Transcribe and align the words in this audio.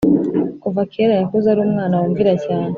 kuva 0.61 0.81
kera 0.93 1.13
yakuze 1.21 1.47
arumwana 1.49 1.95
wumvira 1.99 2.33
cyane 2.45 2.69